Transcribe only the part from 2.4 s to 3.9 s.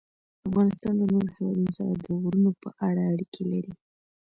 په اړه اړیکې لري.